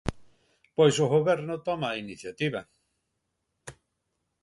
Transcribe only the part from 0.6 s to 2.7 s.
¡Pois o Goberno toma a iniciativa!